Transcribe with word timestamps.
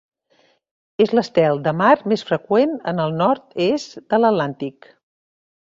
És 1.05 1.13
l'estel 1.17 1.61
de 1.67 1.73
mar 1.83 1.91
més 2.13 2.25
freqüent 2.31 2.75
en 2.93 3.03
el 3.05 3.15
nord-est 3.21 3.97
de 4.15 4.23
l'Atlàntic. 4.25 4.93